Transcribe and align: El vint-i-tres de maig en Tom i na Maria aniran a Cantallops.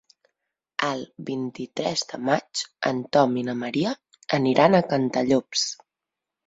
El 0.87 1.03
vint-i-tres 1.27 2.05
de 2.13 2.21
maig 2.31 2.65
en 2.93 3.05
Tom 3.19 3.39
i 3.43 3.47
na 3.51 3.59
Maria 3.63 3.93
aniran 4.43 4.81
a 4.81 4.85
Cantallops. 4.95 5.71